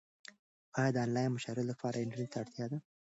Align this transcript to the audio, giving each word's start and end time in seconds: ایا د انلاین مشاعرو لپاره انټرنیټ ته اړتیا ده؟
ایا 0.79 0.89
د 0.93 0.97
انلاین 1.05 1.29
مشاعرو 1.33 1.69
لپاره 1.71 2.01
انټرنیټ 2.03 2.29
ته 2.33 2.37
اړتیا 2.41 2.65
ده؟ 2.71 2.77